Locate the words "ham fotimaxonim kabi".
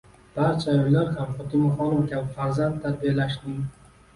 1.17-2.35